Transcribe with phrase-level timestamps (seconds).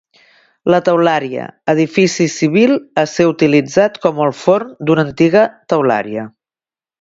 [0.75, 1.43] La teularia:
[1.73, 6.27] edifici civil a ser utilitzat com el forn d'una antiga teularia.